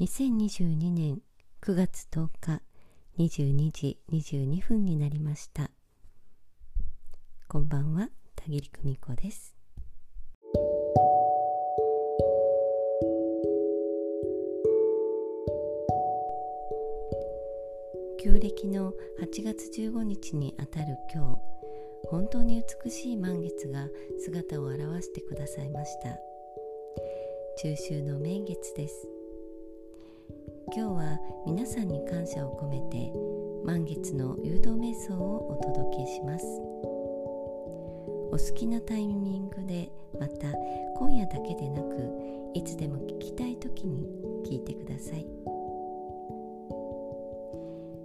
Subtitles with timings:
[0.00, 1.20] 2022年
[1.60, 2.62] 9月10日
[3.18, 5.70] 22時22分になりました。
[7.46, 9.54] こんばんは田切久美子です。
[18.24, 21.40] 旧暦の8月15日にあたる今日
[22.08, 23.86] 本当に美しい満月が
[24.18, 26.18] 姿を現してくださいました。
[27.58, 29.19] 中秋の名月です。
[30.72, 33.12] 今日は皆さんに感謝を込めて
[33.64, 36.46] 満月の誘導瞑想をお届けします。
[38.30, 40.52] お好きなタイミングでまた
[40.96, 41.96] 今夜だけでなく
[42.54, 44.06] いつでも聞きたい時に
[44.46, 45.26] 聞いてください。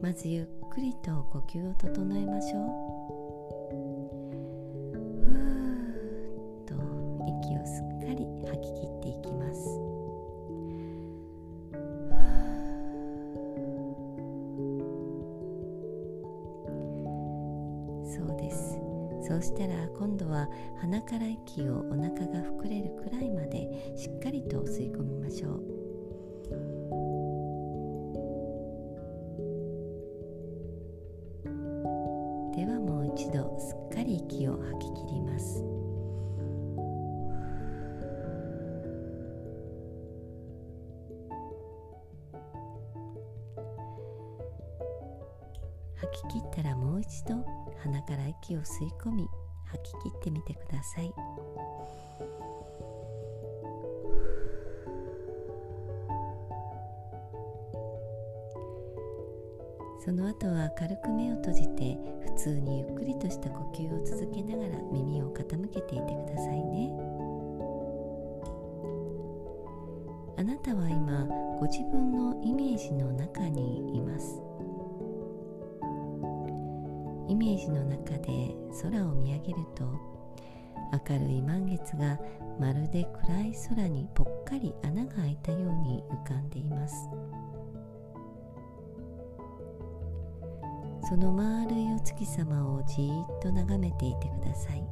[0.00, 2.95] まずゆっくりと呼吸を整えましょう。
[18.16, 18.78] そうです。
[19.28, 20.48] そうしたら今度は
[20.80, 25.60] 鼻から息をお腹が膨れるくらいまでしっかりと吸い込みましょう。
[32.54, 35.62] ではもう一度すっかり息を吐き切ります。
[45.96, 49.28] 吐き切ったらもう一度鼻から息を吸い込み
[49.64, 51.12] 吐き切ってみてください。
[60.06, 66.92] その後は軽く目を閉じて普通にゆっくりとした呼吸を続けながら耳を傾けていてくださいね。
[70.38, 71.26] あなたは今
[71.58, 74.45] ご自分のイメージの中にいます。
[77.36, 79.84] メージの中で空を見上げると
[81.08, 82.18] 明るい満月が
[82.58, 87.08] まるで暗い空にぽっかり穴が開いたように浮かんでいます。
[91.08, 94.82] その丸いお月様をじーっと眺めていてください。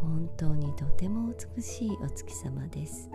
[0.00, 3.08] 本当にとても美しいお月様です。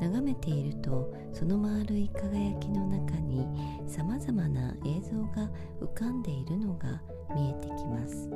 [0.00, 3.46] 眺めているとその丸い輝きの中に
[3.86, 7.00] さまざまな映像が浮かんでいるのが
[7.34, 8.28] 見えてきます。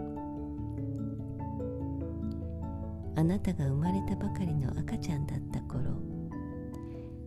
[3.16, 5.84] あなたが生まれたばかりの赤ちゃんだった頃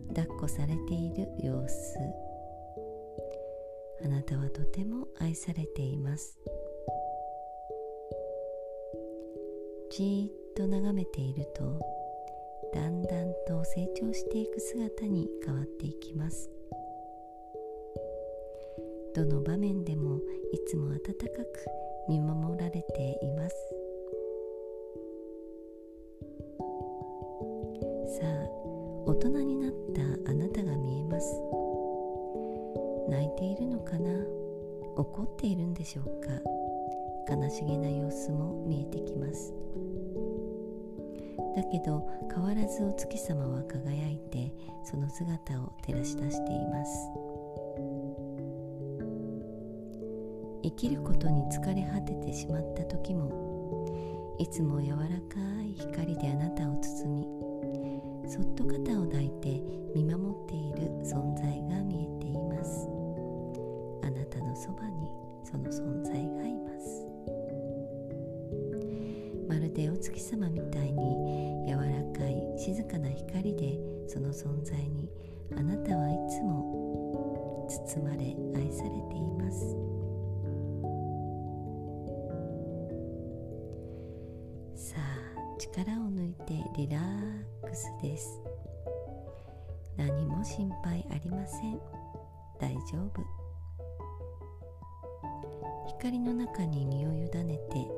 [0.08, 1.98] 抱っこされている様子。
[4.04, 6.38] あなたはとても愛されています。
[9.90, 11.80] じーっと眺めていると
[12.72, 16.50] だんだんと成長していく姿に変わっていきます。
[19.18, 20.20] どの場面でも
[20.52, 21.66] いつも温かく
[22.08, 23.56] 見守られています。
[28.20, 28.48] さあ
[29.06, 31.40] 大人になったあなたが見えます。
[33.08, 34.08] 泣いているのかな？
[34.96, 37.34] 怒っているんでしょうか？
[37.34, 39.52] 悲しげな様子も見えてきます。
[41.56, 44.54] だけど変わらずお月様は輝いて
[44.84, 47.27] その姿を照らし出しています。
[50.68, 57.26] 生きることに疲れ果ててしまった時もいつも柔らかい光であなたを包み
[58.28, 59.62] そっと肩を抱いて
[59.94, 62.86] 見守っている存在が見えています。
[64.02, 65.08] あなたのそばに
[65.42, 67.06] その存在がいます。
[69.48, 75.08] まるでお月様みたいに柔らかい静かな光でその存在に
[75.56, 79.97] あなたはいつも包まれ愛されています。
[85.58, 88.40] 力を抜いてリラックスです。
[89.96, 91.80] 何も心配ありません。
[92.60, 93.20] 大丈夫。
[95.88, 97.90] 光の中に身を委ねて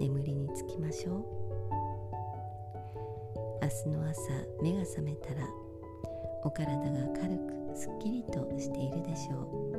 [0.00, 1.24] 眠りにつきましょう。
[3.62, 4.20] 明日の朝
[4.60, 5.46] 目が覚めたら
[6.42, 9.74] お体が軽くすっきりとしているでしょう。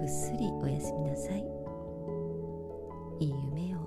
[0.00, 1.42] ぐっすりおやすみなさい。
[3.20, 3.85] いい夢を。